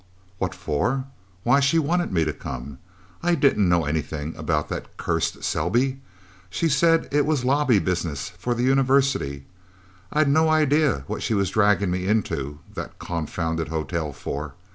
[0.39, 1.05] "What for?
[1.43, 2.79] Why, she wanted me to come.
[3.21, 6.01] I didn't know anything about that cursed Selby.
[6.49, 9.45] She said it was lobby business for the University.
[10.11, 14.55] I'd no idea what she was dragging me into that confounded hotel for.